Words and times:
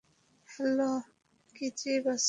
Hello, 0.49 0.91
কিজি 1.55 1.93
বাসু। 1.99 2.19